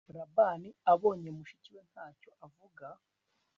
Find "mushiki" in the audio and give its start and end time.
1.37-1.69